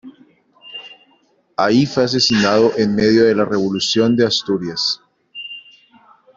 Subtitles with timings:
[1.55, 4.99] Ahí fue asesinado en medio de la Revolución de Asturias.